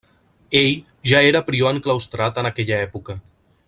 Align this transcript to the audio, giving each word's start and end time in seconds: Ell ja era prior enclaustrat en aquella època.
Ell 0.61 0.71
ja 1.11 1.21
era 1.33 1.43
prior 1.51 1.75
enclaustrat 1.77 2.43
en 2.45 2.53
aquella 2.53 2.85
època. 2.89 3.21